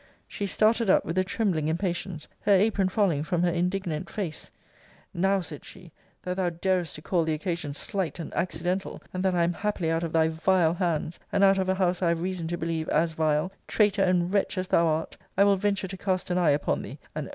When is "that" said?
6.23-6.37, 9.23-9.35